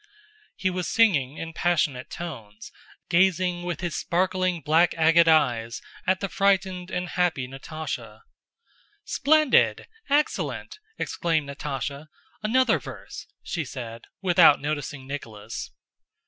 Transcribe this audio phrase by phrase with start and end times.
[0.55, 2.71] He was singing in passionate tones,
[3.07, 8.21] gazing with his sparkling black agate eyes at the frightened and happy Natásha.
[9.03, 9.85] "Splendid!
[10.09, 12.07] Excellent!" exclaimed Natásha.
[12.41, 15.69] "Another verse," she said, without noticing Nicholas.